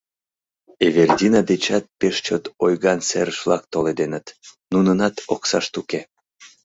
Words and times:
Эвердина 0.85 1.41
дечат 1.49 1.85
пеш 1.99 2.15
чот 2.25 2.43
ойган 2.63 2.99
серыш-влак 3.09 3.63
толеденыт, 3.73 4.25
нунынат 4.71 5.15
оксашт 5.33 5.73
уке. 5.81 6.01